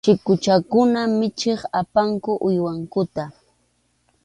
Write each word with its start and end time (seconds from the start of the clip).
Chikuchakuna 0.05 1.01
michiq 1.19 1.61
apaqku 1.79 2.31
uywankuta. 2.47 3.23